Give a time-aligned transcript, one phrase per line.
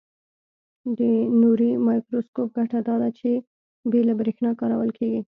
[0.97, 0.99] د
[1.41, 3.29] نوري مایکروسکوپ ګټه داده چې
[3.89, 5.21] بې له برېښنا کارول کیږي.